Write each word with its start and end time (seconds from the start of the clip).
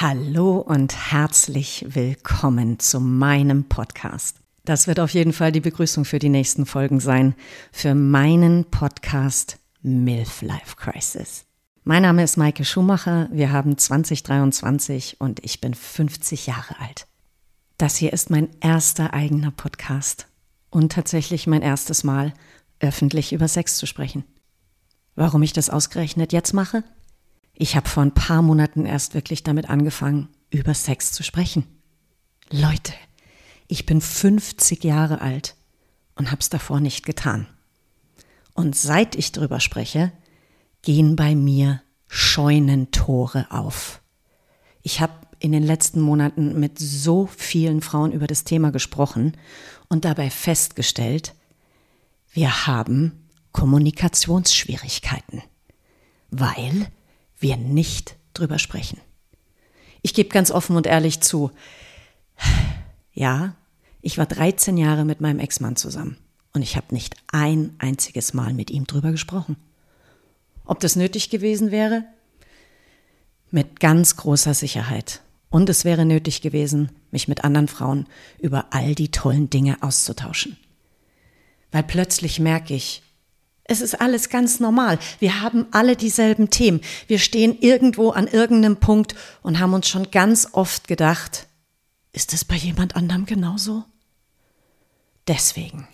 Hallo 0.00 0.58
und 0.58 0.94
herzlich 1.10 1.84
willkommen 1.88 2.78
zu 2.78 3.00
meinem 3.00 3.64
Podcast. 3.64 4.36
Das 4.64 4.86
wird 4.86 5.00
auf 5.00 5.10
jeden 5.10 5.32
Fall 5.32 5.50
die 5.50 5.58
Begrüßung 5.58 6.04
für 6.04 6.20
die 6.20 6.28
nächsten 6.28 6.66
Folgen 6.66 7.00
sein, 7.00 7.34
für 7.72 7.96
meinen 7.96 8.64
Podcast 8.66 9.58
MILF 9.82 10.42
Life 10.42 10.76
Crisis. 10.76 11.46
Mein 11.82 12.02
Name 12.02 12.22
ist 12.22 12.36
Maike 12.36 12.64
Schumacher, 12.64 13.28
wir 13.32 13.50
haben 13.50 13.76
2023 13.76 15.20
und 15.20 15.44
ich 15.44 15.60
bin 15.60 15.74
50 15.74 16.46
Jahre 16.46 16.78
alt. 16.78 17.08
Das 17.76 17.96
hier 17.96 18.12
ist 18.12 18.30
mein 18.30 18.50
erster 18.60 19.14
eigener 19.14 19.50
Podcast 19.50 20.28
und 20.70 20.92
tatsächlich 20.92 21.48
mein 21.48 21.62
erstes 21.62 22.04
Mal, 22.04 22.34
öffentlich 22.78 23.32
über 23.32 23.48
Sex 23.48 23.76
zu 23.76 23.86
sprechen. 23.86 24.22
Warum 25.16 25.42
ich 25.42 25.52
das 25.52 25.70
ausgerechnet 25.70 26.32
jetzt 26.32 26.54
mache? 26.54 26.84
Ich 27.60 27.74
habe 27.74 27.88
vor 27.88 28.04
ein 28.04 28.14
paar 28.14 28.40
Monaten 28.40 28.86
erst 28.86 29.14
wirklich 29.14 29.42
damit 29.42 29.68
angefangen, 29.68 30.28
über 30.48 30.74
Sex 30.74 31.10
zu 31.10 31.24
sprechen. 31.24 31.66
Leute, 32.52 32.92
ich 33.66 33.84
bin 33.84 34.00
50 34.00 34.84
Jahre 34.84 35.20
alt 35.20 35.56
und 36.14 36.30
hab's 36.30 36.50
davor 36.50 36.78
nicht 36.78 37.04
getan. 37.04 37.48
Und 38.54 38.76
seit 38.76 39.16
ich 39.16 39.32
drüber 39.32 39.58
spreche, 39.58 40.12
gehen 40.82 41.16
bei 41.16 41.34
mir 41.34 41.82
Scheunentore 42.06 43.48
auf. 43.50 44.02
Ich 44.82 45.00
habe 45.00 45.14
in 45.40 45.50
den 45.50 45.64
letzten 45.64 46.00
Monaten 46.00 46.60
mit 46.60 46.78
so 46.78 47.26
vielen 47.26 47.80
Frauen 47.80 48.12
über 48.12 48.28
das 48.28 48.44
Thema 48.44 48.70
gesprochen 48.70 49.36
und 49.88 50.04
dabei 50.04 50.30
festgestellt, 50.30 51.34
wir 52.30 52.68
haben 52.68 53.28
Kommunikationsschwierigkeiten, 53.50 55.42
weil 56.30 56.86
wir 57.38 57.56
nicht 57.56 58.16
drüber 58.34 58.58
sprechen. 58.58 59.00
Ich 60.02 60.14
gebe 60.14 60.28
ganz 60.28 60.50
offen 60.50 60.76
und 60.76 60.86
ehrlich 60.86 61.20
zu, 61.20 61.50
ja, 63.12 63.54
ich 64.00 64.18
war 64.18 64.26
13 64.26 64.76
Jahre 64.76 65.04
mit 65.04 65.20
meinem 65.20 65.40
Ex-Mann 65.40 65.76
zusammen 65.76 66.18
und 66.52 66.62
ich 66.62 66.76
habe 66.76 66.94
nicht 66.94 67.16
ein 67.32 67.74
einziges 67.78 68.32
Mal 68.32 68.54
mit 68.54 68.70
ihm 68.70 68.86
drüber 68.86 69.10
gesprochen. 69.10 69.56
Ob 70.64 70.80
das 70.80 70.96
nötig 70.96 71.30
gewesen 71.30 71.70
wäre? 71.70 72.04
Mit 73.50 73.80
ganz 73.80 74.16
großer 74.16 74.54
Sicherheit. 74.54 75.22
Und 75.50 75.70
es 75.70 75.84
wäre 75.84 76.04
nötig 76.04 76.42
gewesen, 76.42 76.90
mich 77.10 77.26
mit 77.26 77.42
anderen 77.42 77.68
Frauen 77.68 78.06
über 78.38 78.66
all 78.70 78.94
die 78.94 79.10
tollen 79.10 79.48
Dinge 79.48 79.82
auszutauschen. 79.82 80.58
Weil 81.72 81.84
plötzlich 81.84 82.38
merke 82.38 82.74
ich, 82.74 83.02
es 83.68 83.82
ist 83.82 84.00
alles 84.00 84.30
ganz 84.30 84.60
normal. 84.60 84.98
Wir 85.20 85.42
haben 85.42 85.66
alle 85.70 85.94
dieselben 85.94 86.50
Themen. 86.50 86.80
Wir 87.06 87.18
stehen 87.18 87.56
irgendwo 87.60 88.10
an 88.10 88.26
irgendeinem 88.26 88.78
Punkt 88.78 89.14
und 89.42 89.60
haben 89.60 89.74
uns 89.74 89.88
schon 89.88 90.10
ganz 90.10 90.48
oft 90.52 90.88
gedacht, 90.88 91.46
ist 92.12 92.32
es 92.32 92.44
bei 92.44 92.56
jemand 92.56 92.96
anderem 92.96 93.26
genauso? 93.26 93.84
Deswegen, 95.28 95.86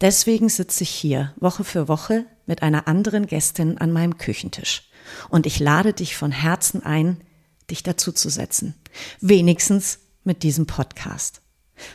deswegen 0.00 0.48
sitze 0.48 0.82
ich 0.82 0.90
hier 0.90 1.32
Woche 1.36 1.62
für 1.62 1.86
Woche 1.86 2.26
mit 2.46 2.62
einer 2.62 2.88
anderen 2.88 3.26
Gästin 3.26 3.78
an 3.78 3.92
meinem 3.92 4.18
Küchentisch. 4.18 4.90
Und 5.28 5.46
ich 5.46 5.60
lade 5.60 5.92
dich 5.92 6.16
von 6.16 6.32
Herzen 6.32 6.84
ein, 6.84 7.22
dich 7.70 7.84
dazu 7.84 8.10
zu 8.10 8.28
setzen. 8.28 8.74
Wenigstens 9.20 10.00
mit 10.24 10.42
diesem 10.42 10.66
Podcast. 10.66 11.42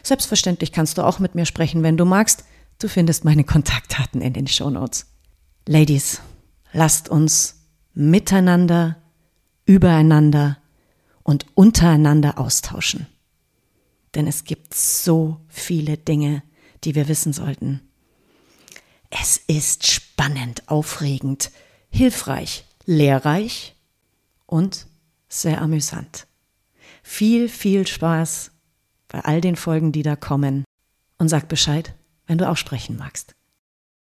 Selbstverständlich 0.01 0.71
kannst 0.71 0.97
du 0.97 1.01
auch 1.01 1.19
mit 1.19 1.35
mir 1.35 1.45
sprechen, 1.45 1.83
wenn 1.83 1.97
du 1.97 2.05
magst. 2.05 2.45
Du 2.79 2.87
findest 2.87 3.25
meine 3.25 3.43
Kontaktdaten 3.43 4.21
in 4.21 4.31
den 4.31 4.47
Show 4.47 4.69
Notes. 4.69 5.07
Ladies, 5.67 6.21
lasst 6.73 7.09
uns 7.09 7.65
miteinander, 7.95 9.01
übereinander 9.65 10.59
und 11.23 11.47
untereinander 11.55 12.37
austauschen. 12.37 13.07
Denn 14.13 14.27
es 14.27 14.43
gibt 14.43 14.75
so 14.75 15.41
viele 15.47 15.97
Dinge, 15.97 16.43
die 16.83 16.93
wir 16.93 17.07
wissen 17.07 17.33
sollten. 17.33 17.81
Es 19.09 19.37
ist 19.37 19.87
spannend, 19.87 20.69
aufregend, 20.69 21.51
hilfreich, 21.89 22.65
lehrreich 22.85 23.75
und 24.45 24.85
sehr 25.29 25.63
amüsant. 25.63 26.27
Viel, 27.01 27.49
viel 27.49 27.87
Spaß 27.87 28.51
bei 29.07 29.21
all 29.21 29.41
den 29.41 29.55
Folgen, 29.55 29.91
die 29.91 30.03
da 30.03 30.15
kommen. 30.15 30.63
Und 31.17 31.29
sag 31.29 31.47
Bescheid, 31.47 31.95
wenn 32.27 32.37
du 32.37 32.47
auch 32.47 32.57
sprechen 32.57 32.97
magst. 32.97 33.33